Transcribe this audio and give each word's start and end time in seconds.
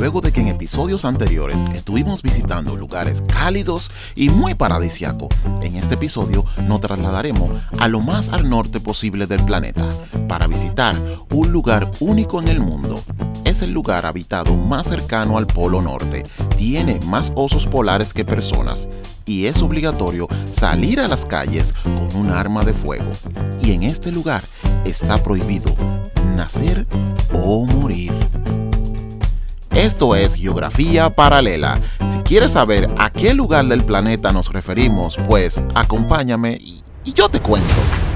luego 0.00 0.22
de 0.22 0.32
que 0.32 0.40
en 0.40 0.48
episodios 0.48 1.04
anteriores 1.04 1.62
estuvimos 1.74 2.22
visitando 2.22 2.74
lugares 2.74 3.22
cálidos 3.28 3.90
y 4.14 4.30
muy 4.30 4.54
paradisiacos, 4.54 5.28
en 5.60 5.76
este 5.76 5.96
episodio 5.96 6.46
nos 6.66 6.80
trasladaremos 6.80 7.50
a 7.78 7.86
lo 7.86 8.00
más 8.00 8.30
al 8.30 8.48
norte 8.48 8.80
posible 8.80 9.26
del 9.26 9.44
planeta 9.44 9.86
para 10.26 10.46
visitar 10.46 10.96
un 11.28 11.52
lugar 11.52 11.90
único 12.00 12.40
en 12.40 12.48
el 12.48 12.60
mundo. 12.60 13.02
Es 13.44 13.60
el 13.60 13.72
lugar 13.72 14.06
habitado 14.06 14.56
más 14.56 14.86
cercano 14.86 15.36
al 15.36 15.46
Polo 15.46 15.82
Norte, 15.82 16.24
tiene 16.56 16.98
más 17.00 17.30
osos 17.34 17.66
polares 17.66 18.14
que 18.14 18.24
personas 18.24 18.88
y 19.26 19.46
es 19.46 19.60
obligatorio 19.60 20.28
salir 20.50 20.98
a 21.00 21.08
las 21.08 21.26
calles 21.26 21.74
con 21.84 22.16
un 22.16 22.30
arma 22.30 22.64
de 22.64 22.72
fuego. 22.72 23.12
Y 23.60 23.72
en 23.72 23.82
este 23.82 24.10
lugar 24.10 24.42
está 24.86 25.22
prohibido 25.22 25.76
nacer 26.34 26.86
o 27.34 27.66
morir. 27.66 28.14
Esto 29.74 30.16
es 30.16 30.34
Geografía 30.34 31.10
Paralela. 31.10 31.80
Si 32.12 32.18
quieres 32.20 32.52
saber 32.52 32.88
a 32.98 33.10
qué 33.10 33.34
lugar 33.34 33.66
del 33.66 33.84
planeta 33.84 34.32
nos 34.32 34.52
referimos, 34.52 35.16
pues 35.28 35.60
acompáñame 35.74 36.58
y, 36.60 36.82
yo 37.12 37.28
te 37.28 37.40
cuento. 37.40 38.09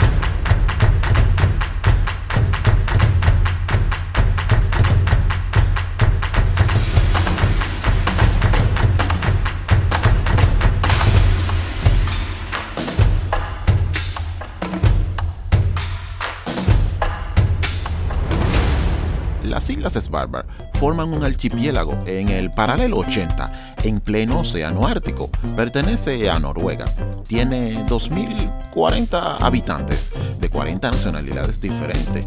Las 19.44 19.68
Islas 19.68 19.94
Svalbard 19.94 20.46
forman 20.74 21.12
un 21.12 21.22
archipiélago 21.22 21.96
en 22.06 22.30
el 22.30 22.50
paralelo 22.50 22.98
80, 22.98 23.76
en 23.84 24.00
pleno 24.00 24.40
océano 24.40 24.86
Ártico. 24.86 25.30
Pertenece 25.54 26.30
a 26.30 26.38
Noruega. 26.38 26.86
Tiene 27.26 27.74
2.040 27.86 29.36
habitantes 29.40 30.10
de 30.40 30.48
40 30.48 30.90
nacionalidades 30.90 31.60
diferentes. 31.60 32.26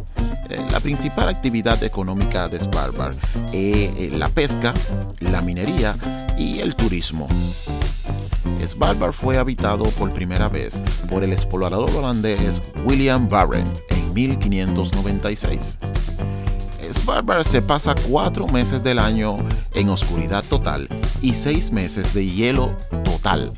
Eh, 0.50 0.66
la 0.72 0.80
principal 0.80 1.28
actividad 1.30 1.84
económica 1.84 2.48
de 2.48 2.60
Svalbard 2.60 3.16
es 3.52 3.90
eh, 3.98 4.12
la 4.18 4.30
pesca, 4.30 4.74
la 5.20 5.42
minería 5.42 5.96
y 6.38 6.60
el 6.60 6.76
turismo. 6.76 7.28
Svalbard 8.66 9.14
fue 9.14 9.38
habitado 9.38 9.86
por 9.92 10.14
primera 10.14 10.50
vez 10.50 10.82
por 11.10 11.24
el 11.24 11.32
explorador 11.32 11.90
holandés 11.92 12.62
William 12.86 13.28
Barent 13.30 13.80
en 13.90 14.14
1596. 14.14 15.80
Svalbard 16.94 17.46
se 17.46 17.62
pasa 17.62 17.96
cuatro 18.10 18.48
meses 18.48 18.84
del 18.84 19.00
año 19.00 19.38
en 19.74 19.90
oscuridad 19.90 20.44
total 20.44 20.88
y 21.22 21.34
seis 21.34 21.72
meses 21.72 22.14
de 22.14 22.26
hielo 22.26 22.76
total. 23.04 23.52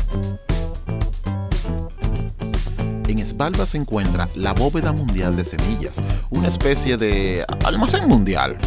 En 3.08 3.26
Svalbard 3.26 3.68
se 3.68 3.78
encuentra 3.78 4.30
la 4.36 4.54
bóveda 4.54 4.92
mundial 4.92 5.36
de 5.36 5.44
semillas, 5.44 5.98
una 6.30 6.48
especie 6.48 6.98
de 6.98 7.46
almacén 7.66 8.08
mundial. 8.08 8.58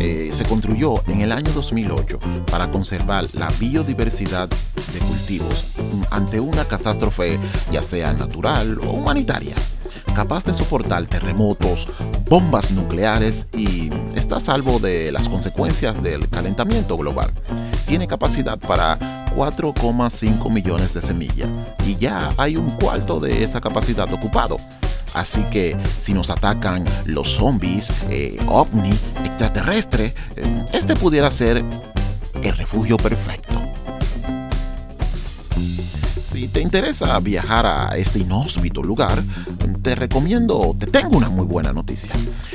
Eh, 0.00 0.28
se 0.32 0.44
construyó 0.44 1.02
en 1.08 1.22
el 1.22 1.32
año 1.32 1.50
2008 1.52 2.20
para 2.50 2.70
conservar 2.70 3.26
la 3.32 3.48
biodiversidad 3.58 4.48
de 4.48 4.98
cultivos 5.00 5.64
ante 6.10 6.40
una 6.40 6.64
catástrofe 6.66 7.38
ya 7.72 7.82
sea 7.82 8.12
natural 8.12 8.78
o 8.80 8.92
humanitaria 8.92 9.54
capaz 10.18 10.44
de 10.44 10.52
soportar 10.52 11.06
terremotos, 11.06 11.86
bombas 12.28 12.72
nucleares 12.72 13.46
y 13.56 13.88
está 14.16 14.38
a 14.38 14.40
salvo 14.40 14.80
de 14.80 15.12
las 15.12 15.28
consecuencias 15.28 16.02
del 16.02 16.28
calentamiento 16.28 16.96
global. 16.96 17.30
Tiene 17.86 18.08
capacidad 18.08 18.58
para 18.58 18.98
4,5 19.36 20.50
millones 20.50 20.92
de 20.92 21.02
semillas 21.02 21.48
y 21.86 21.94
ya 21.94 22.34
hay 22.36 22.56
un 22.56 22.68
cuarto 22.70 23.20
de 23.20 23.44
esa 23.44 23.60
capacidad 23.60 24.12
ocupado. 24.12 24.58
Así 25.14 25.44
que 25.52 25.76
si 26.00 26.14
nos 26.14 26.30
atacan 26.30 26.84
los 27.04 27.28
zombies, 27.28 27.92
eh, 28.10 28.44
ovni, 28.48 28.98
extraterrestre, 29.24 30.16
eh, 30.34 30.64
este 30.72 30.96
pudiera 30.96 31.30
ser 31.30 31.62
el 32.42 32.56
refugio 32.56 32.96
perfecto. 32.96 33.47
Si 36.28 36.46
te 36.46 36.60
interesa 36.60 37.18
viajar 37.20 37.64
a 37.64 37.96
este 37.96 38.18
inhóspito 38.18 38.82
lugar, 38.82 39.24
te 39.80 39.94
recomiendo, 39.94 40.76
te 40.78 40.84
tengo 40.84 41.16
una 41.16 41.30
muy 41.30 41.46
buena 41.46 41.72
noticia. 41.72 42.12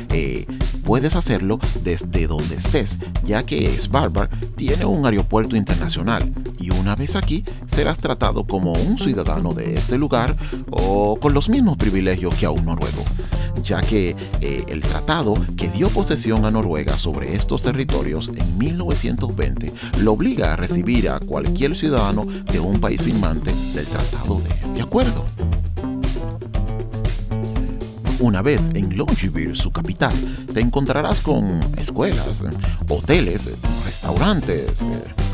Eh, 0.09 0.45
puedes 0.83 1.15
hacerlo 1.15 1.57
desde 1.83 2.27
donde 2.27 2.55
estés, 2.55 2.99
ya 3.23 3.41
que 3.47 3.75
Svalbard 3.79 4.29
tiene 4.55 4.85
un 4.85 5.03
aeropuerto 5.07 5.55
internacional 5.55 6.31
y 6.59 6.69
una 6.69 6.95
vez 6.95 7.15
aquí 7.15 7.43
serás 7.65 7.97
tratado 7.97 8.43
como 8.43 8.73
un 8.73 8.99
ciudadano 8.99 9.55
de 9.55 9.75
este 9.75 9.97
lugar 9.97 10.37
o 10.69 11.17
con 11.19 11.33
los 11.33 11.49
mismos 11.49 11.75
privilegios 11.75 12.35
que 12.35 12.45
a 12.45 12.51
un 12.51 12.65
noruego, 12.65 13.03
ya 13.61 13.81
que 13.81 14.15
eh, 14.41 14.63
el 14.67 14.81
tratado 14.81 15.35
que 15.57 15.67
dio 15.69 15.89
posesión 15.89 16.45
a 16.45 16.51
Noruega 16.51 16.97
sobre 16.97 17.33
estos 17.33 17.61
territorios 17.63 18.29
en 18.35 18.57
1920 18.57 19.71
lo 19.99 20.13
obliga 20.13 20.53
a 20.53 20.55
recibir 20.55 21.09
a 21.09 21.19
cualquier 21.19 21.75
ciudadano 21.75 22.25
de 22.25 22.59
un 22.59 22.79
país 22.79 23.01
firmante 23.01 23.53
del 23.73 23.85
tratado 23.87 24.39
de 24.39 24.49
este 24.63 24.81
acuerdo. 24.81 25.25
Una 28.19 28.41
vez 28.41 28.69
en 28.73 28.95
Longyearbyen, 28.95 29.55
su 29.55 29.71
capital, 29.71 30.13
te 30.53 30.61
encontrarás 30.61 31.19
con 31.19 31.61
escuelas, 31.77 32.43
hoteles, 32.87 33.49
restaurantes, 33.83 34.85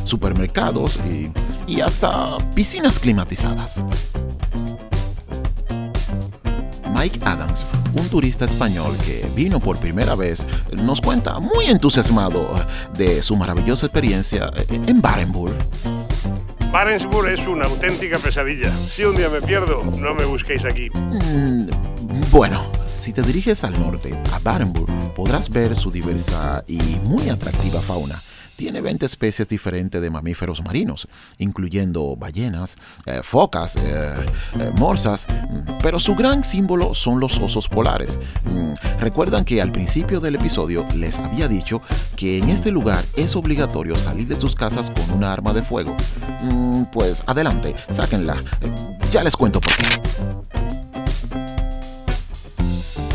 supermercados 0.06 0.97
y, 1.07 1.31
y 1.72 1.81
hasta 1.81 2.38
piscinas 2.56 2.97
climatizadas. 2.97 3.84
Mike 6.96 7.19
Adams, 7.25 7.66
un 7.94 8.09
turista 8.09 8.45
español 8.45 8.97
que 9.05 9.25
vino 9.35 9.59
por 9.59 9.77
primera 9.77 10.16
vez, 10.16 10.45
nos 10.72 11.01
cuenta 11.01 11.39
muy 11.39 11.66
entusiasmado 11.66 12.50
de 12.95 13.22
su 13.22 13.35
maravillosa 13.35 13.85
experiencia 13.88 14.51
en 14.69 15.01
Barenburg. 15.01 15.55
Barenburg 16.72 17.29
es 17.29 17.47
una 17.47 17.66
auténtica 17.66 18.19
pesadilla. 18.19 18.72
Si 18.91 19.03
un 19.03 19.16
día 19.16 19.29
me 19.29 19.41
pierdo, 19.41 19.83
no 19.83 20.13
me 20.13 20.25
busquéis 20.25 20.66
aquí. 20.66 20.89
Mm, 20.91 21.67
bueno, 22.31 22.72
si 22.95 23.11
te 23.11 23.22
diriges 23.23 23.63
al 23.63 23.79
norte, 23.79 24.16
a 24.31 24.39
Barenburg, 24.39 24.91
podrás 25.16 25.50
ver 25.50 25.75
su 25.75 25.89
diversa 25.89 26.63
y 26.67 26.77
muy 27.03 27.29
atractiva 27.29 27.81
fauna. 27.81 28.21
Tiene 28.59 28.81
20 28.81 29.05
especies 29.05 29.47
diferentes 29.47 30.01
de 30.01 30.09
mamíferos 30.09 30.61
marinos, 30.61 31.07
incluyendo 31.37 32.17
ballenas, 32.17 32.75
eh, 33.05 33.21
focas, 33.23 33.77
eh, 33.77 33.79
eh, 34.59 34.71
morsas, 34.75 35.27
mm, 35.29 35.79
pero 35.81 35.97
su 35.97 36.13
gran 36.13 36.43
símbolo 36.43 36.93
son 36.93 37.21
los 37.21 37.39
osos 37.39 37.69
polares. 37.69 38.19
Mm, 38.43 38.73
recuerdan 38.99 39.45
que 39.45 39.61
al 39.61 39.71
principio 39.71 40.19
del 40.19 40.35
episodio 40.35 40.85
les 40.93 41.19
había 41.19 41.47
dicho 41.47 41.81
que 42.17 42.39
en 42.39 42.49
este 42.49 42.69
lugar 42.69 43.05
es 43.15 43.37
obligatorio 43.37 43.97
salir 43.97 44.27
de 44.27 44.37
sus 44.37 44.55
casas 44.55 44.91
con 44.91 45.09
una 45.11 45.31
arma 45.31 45.53
de 45.53 45.63
fuego. 45.63 45.95
Mm, 46.41 46.83
pues 46.91 47.23
adelante, 47.27 47.73
sáquenla. 47.89 48.43
Ya 49.09 49.23
les 49.23 49.37
cuento 49.37 49.61
por 49.61 49.73
qué. 49.77 50.08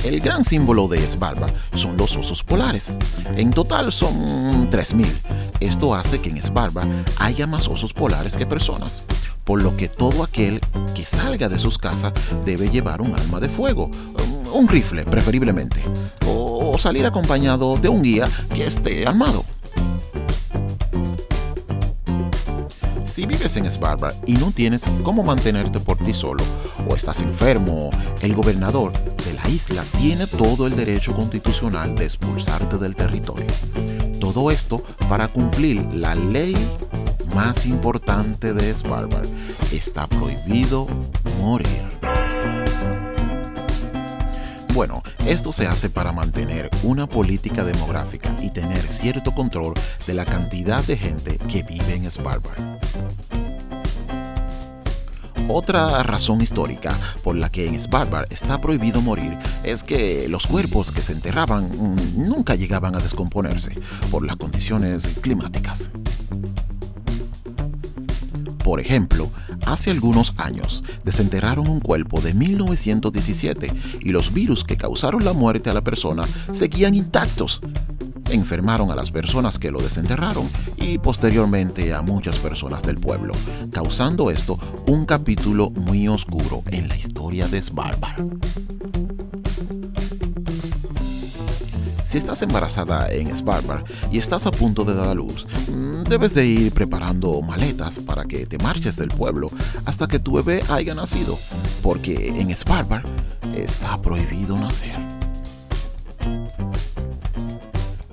El 0.05 0.21
gran 0.21 0.45
símbolo 0.45 0.87
de 0.87 1.09
Svalbard 1.09 1.55
son 1.75 1.97
los 1.97 2.15
osos 2.17 2.43
polares. 2.43 2.93
En 3.37 3.53
total 3.53 3.91
son 3.91 4.71
3.000. 4.71 5.07
Esto 5.61 5.95
hace 5.95 6.21
que 6.21 6.29
en 6.29 6.43
Svalbard 6.43 6.89
haya 7.19 7.47
más 7.47 7.69
osos 7.69 7.95
polares 7.95 8.37
que 8.37 8.45
personas, 8.45 9.01
por 9.45 9.63
lo 9.63 9.75
que 9.79 9.89
todo 9.89 10.23
aquel 10.23 10.61
que 10.95 11.07
salga 11.07 11.49
de 11.49 11.59
sus 11.59 11.79
casas 11.79 12.13
debe 12.45 12.69
llevar 12.69 13.01
un 13.01 13.15
arma 13.15 13.41
de 13.41 13.49
fuego, 13.49 13.91
un 14.53 14.69
rifle 14.69 15.05
preferiblemente, 15.07 15.83
o 16.27 16.77
salir 16.77 17.07
acompañado 17.07 17.77
de 17.77 17.89
un 17.89 18.03
guía 18.03 18.29
que 18.55 18.67
esté 18.67 19.07
armado. 19.07 19.43
Si 23.05 23.27
vives 23.27 23.57
en 23.57 23.71
Svalbard 23.71 24.15
y 24.27 24.33
no 24.33 24.51
tienes 24.51 24.85
cómo 25.03 25.23
mantenerte 25.23 25.79
por 25.79 25.99
ti 25.99 26.15
solo, 26.15 26.43
o 26.89 26.97
estás 26.97 27.21
enfermo, 27.21 27.91
el 28.23 28.35
gobernador 28.35 28.93
de 29.25 29.35
la 29.35 29.49
isla 29.49 29.85
tiene 29.99 30.27
todo 30.27 30.67
el 30.67 30.75
derecho 30.75 31.15
constitucional 31.15 31.95
de 31.95 32.07
expulsarte 32.07 32.79
del 32.79 32.97
territorio. 32.97 33.47
Todo 34.21 34.51
esto 34.51 34.83
para 35.09 35.29
cumplir 35.29 35.85
la 35.95 36.15
ley 36.15 36.57
más 37.35 37.67
importante 37.67 38.55
de 38.55 38.75
Svalbard. 38.75 39.29
Está 39.71 40.07
prohibido 40.07 40.87
morir. 41.41 41.94
Bueno, 44.75 45.05
esto 45.25 45.53
se 45.53 45.69
hace 45.69 45.89
para 45.89 46.11
mantener 46.11 46.69
una 46.83 47.07
política 47.07 47.63
demográfica 47.63 48.37
y 48.43 48.51
tener 48.51 48.83
cierto 48.91 49.33
control 49.33 49.75
de 50.05 50.15
la 50.15 50.25
cantidad 50.25 50.83
de 50.83 50.97
gente 50.97 51.39
que 51.49 51.63
vive 51.63 51.95
en 51.95 52.11
Svalbard. 52.11 52.81
Otra 55.47 56.03
razón 56.03 56.41
histórica 56.41 56.99
por 57.23 57.37
la 57.37 57.53
que 57.53 57.69
en 57.69 57.81
Svalbard 57.81 58.33
está 58.33 58.61
prohibido 58.61 59.01
morir 59.01 59.39
es 59.63 59.85
que 59.85 60.27
los 60.29 60.49
cuerpos 60.49 60.91
que 60.91 61.03
se 61.03 61.13
enterraban 61.13 61.71
mm, 61.71 62.27
nunca 62.27 62.57
llegaban 62.57 62.97
a 62.97 62.99
descomponerse 62.99 63.79
por 64.11 64.27
las 64.27 64.35
condiciones 64.35 65.07
climáticas. 65.21 65.91
Por 68.65 68.81
ejemplo, 68.81 69.31
hace 69.67 69.91
algunos 69.91 70.35
años 70.39 70.83
desenterraron 71.05 71.69
un 71.69 71.81
cuerpo 71.81 72.23
de 72.23 72.33
1917 72.33 73.71
y 74.01 74.09
los 74.09 74.33
virus 74.33 74.65
que 74.65 74.79
causaron 74.79 75.23
la 75.23 75.35
muerte 75.35 75.69
a 75.69 75.75
la 75.75 75.83
persona 75.83 76.27
seguían 76.51 76.95
intactos. 76.95 77.61
Enfermaron 78.31 78.91
a 78.91 78.97
las 78.97 79.11
personas 79.11 79.59
que 79.59 79.71
lo 79.71 79.81
desenterraron 79.81 80.49
y 80.79 80.97
posteriormente 80.97 81.93
a 81.93 82.01
muchas 82.01 82.39
personas 82.39 82.83
del 82.83 82.97
pueblo, 82.97 83.35
causando 83.71 84.31
esto 84.31 84.59
un 84.87 85.05
capítulo 85.05 85.69
muy 85.69 86.09
oscuro 86.09 86.63
en 86.71 86.89
la 86.89 86.97
historia 86.97 87.47
de 87.49 87.61
Svalbard. 87.61 88.25
Si 92.15 92.19
estás 92.19 92.43
embarazada 92.43 93.09
en 93.11 93.37
Svalbard 93.37 93.83
y 94.13 94.19
estás 94.19 94.47
a 94.47 94.53
punto 94.53 94.85
de 94.85 94.95
dar 94.95 95.09
a 95.09 95.15
luz, 95.15 95.49
mm, 95.67 96.05
debes 96.05 96.33
de 96.33 96.47
ir 96.47 96.73
preparando 96.73 97.43
maletas 97.43 97.99
para 97.99 98.25
que 98.25 98.47
te 98.47 98.57
marches 98.57 98.95
del 98.95 99.09
pueblo 99.09 99.51
hasta 99.85 100.07
que 100.07 100.21
tu 100.21 100.35
bebé 100.35 100.63
haya 100.69 100.95
nacido, 100.95 101.41
porque 101.83 102.29
en 102.29 102.55
Svalbard 102.55 103.05
está 103.57 104.01
prohibido 104.01 104.57
nacer. 104.57 104.95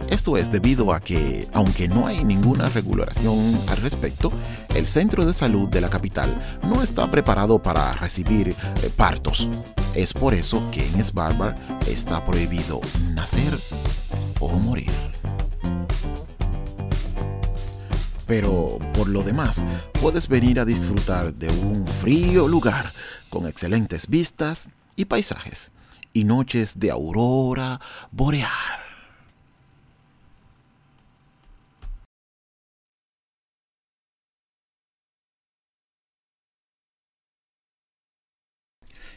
Esto 0.09 0.36
es 0.36 0.51
debido 0.51 0.92
a 0.94 1.00
que, 1.00 1.48
aunque 1.53 1.88
no 1.88 2.07
hay 2.07 2.24
ninguna 2.24 2.69
regulación 2.69 3.62
al 3.68 3.77
respecto, 3.77 4.31
el 4.74 4.88
centro 4.88 5.27
de 5.27 5.36
salud 5.36 5.69
de 5.69 5.80
la 5.80 5.92
capital 5.92 6.36
no 6.63 6.81
está 6.81 7.12
preparado 7.12 7.59
para 7.59 7.94
recibir 7.94 8.50
eh, 8.81 8.89
partos. 8.98 9.48
Es 9.96 10.14
por 10.14 10.34
eso 10.34 10.64
que 10.72 10.86
en 10.88 11.04
Svalbard 11.04 11.56
está 11.88 12.24
prohibido 12.24 12.80
nacer 13.14 13.60
o 14.40 14.50
morir. 14.50 14.92
Pero 18.26 18.80
por 18.94 19.10
lo 19.10 19.24
demás, 19.24 19.66
puedes 20.00 20.30
venir 20.30 20.62
a 20.62 20.66
disfrutar 20.66 21.34
de 21.34 21.50
un 21.50 21.86
frío 21.86 22.48
lugar 22.48 22.94
con 23.30 23.48
excelentes 23.48 24.08
vistas 24.08 24.70
y 24.96 25.06
paisajes 25.06 25.72
y 26.14 26.24
noches 26.24 26.80
de 26.80 26.92
aurora 26.92 27.82
boreal. 28.12 28.81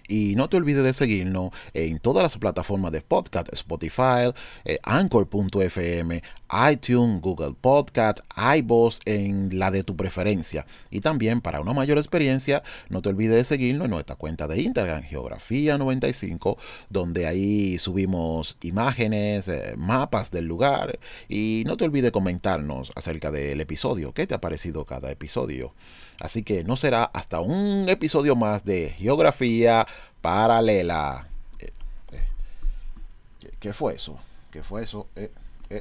Y 0.09 0.35
no 0.37 0.49
te 0.49 0.57
olvides 0.57 0.85
de 0.85 0.93
seguirnos 0.93 1.51
en 1.73 1.99
todas 1.99 2.23
las 2.23 2.37
plataformas 2.37 2.93
de 2.93 3.01
podcast, 3.01 3.53
Spotify, 3.53 4.33
eh, 4.65 4.79
Anchor.fm, 4.83 6.23
iTunes, 6.71 7.21
Google 7.21 7.55
Podcast, 7.61 8.21
iBoss 8.57 9.01
en 9.07 9.59
la 9.59 9.71
de 9.71 9.83
tu 9.83 9.97
preferencia. 9.97 10.67
Y 10.91 11.01
también 11.01 11.41
para 11.41 11.61
una 11.61 11.73
mayor 11.73 11.99
experiencia, 11.99 12.63
no 12.89 13.03
te 13.03 13.09
olvides 13.09 13.37
de 13.37 13.45
seguirnos 13.45 13.87
en 13.87 13.91
nuestra 13.93 14.17
cuenta 14.17 14.47
de 14.47 14.61
Instagram, 14.61 15.05
Geografía95, 15.05 16.57
donde 16.91 17.27
ahí 17.27 17.79
subimos 17.79 18.57
imágenes, 18.63 19.49
eh, 19.49 19.75
mapas 19.77 20.31
del 20.31 20.47
lugar. 20.47 20.99
Y 21.29 21.65
no 21.67 21.77
te 21.77 21.85
olvides 21.85 22.13
comentarnos 22.13 22.93
acerca 22.95 23.31
del 23.31 23.61
episodio, 23.61 24.13
qué 24.13 24.27
te 24.27 24.35
ha 24.35 24.41
parecido 24.41 24.85
cada 24.85 25.11
episodio. 25.11 25.73
Así 26.21 26.43
que 26.43 26.65
no 26.65 26.77
será 26.77 27.05
hasta 27.05 27.41
un 27.41 27.89
episodio 27.89 28.37
más 28.37 28.65
de 28.65 28.91
Geografía 28.91 29.87
Paralela. 30.21 31.27
Eh, 31.59 31.73
eh, 32.13 33.51
¿qué, 33.61 33.73
fue 33.73 33.95
eso? 33.95 34.19
¿Qué 34.51 34.63
fue 34.63 34.85
eso? 34.85 35.07
Eh, 35.17 35.31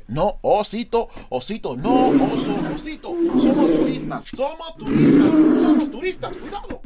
no, 0.08 0.36
osito, 0.42 1.10
osito, 1.30 1.76
no, 1.76 2.08
oso, 2.08 2.56
osito. 2.74 3.16
Somos 3.38 3.72
turistas, 3.72 4.26
somos 4.26 4.78
turistas, 4.78 5.62
somos 5.62 5.92
turistas. 5.92 6.36
Cuidado, 6.38 6.82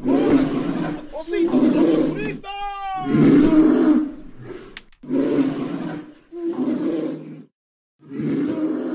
osito, 1.13 1.51
somos 1.51 2.07
turistas. 2.09 2.51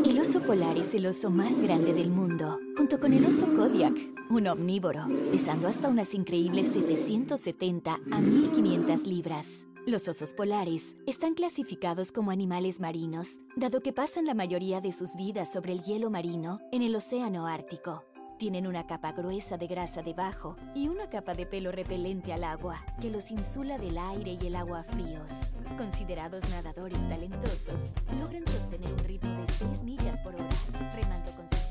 El 0.05 0.21
oso 0.21 0.43
polar 0.43 0.77
es 0.77 0.95
el 0.95 1.07
oso 1.07 1.31
más 1.31 1.59
grande 1.61 1.95
del 1.95 2.11
mundo, 2.11 2.59
con 3.01 3.15
el 3.15 3.25
oso 3.25 3.47
Kodiak, 3.57 3.95
un 4.29 4.47
omnívoro, 4.47 5.07
pesando 5.31 5.67
hasta 5.67 5.89
unas 5.89 6.13
increíbles 6.15 6.69
770 6.69 7.99
a 8.11 8.21
1500 8.21 9.07
libras. 9.07 9.67
Los 9.87 10.09
osos 10.09 10.35
polares 10.35 10.95
están 11.07 11.35
clasificados 11.35 12.13
como 12.13 12.31
animales 12.31 12.81
marinos, 12.81 13.41
dado 13.57 13.81
que 13.81 13.93
pasan 13.93 14.27
la 14.27 14.35
mayoría 14.35 14.81
de 14.81 14.93
sus 14.93 15.17
vidas 15.17 15.53
sobre 15.53 15.73
el 15.73 15.83
hielo 15.83 16.11
marino 16.11 16.61
en 16.71 16.83
el 16.83 16.95
Océano 16.95 17.47
Ártico. 17.47 18.05
Tienen 18.39 18.67
una 18.67 18.87
capa 18.87 19.13
gruesa 19.13 19.57
de 19.57 19.69
grasa 19.69 20.03
debajo 20.03 20.57
y 20.75 20.89
una 20.89 21.09
capa 21.09 21.35
de 21.35 21.47
pelo 21.47 21.73
repelente 21.73 22.33
al 22.33 22.45
agua 22.45 22.85
que 23.01 23.11
los 23.11 23.31
insula 23.31 23.79
del 23.79 23.97
aire 23.97 24.37
y 24.41 24.47
el 24.49 24.57
agua 24.57 24.83
fríos. 24.83 25.31
Considerados 25.79 26.43
nadadores 26.51 27.09
talentosos, 27.09 27.95
logran 28.21 28.47
sostener 28.47 28.93
un 28.93 29.05
ritmo 29.05 29.31
de 29.41 29.53
6 29.53 29.83
millas 29.85 30.21
por 30.21 30.35
hora, 30.35 30.49
remando 30.95 31.31
con 31.37 31.49
sus 31.49 31.62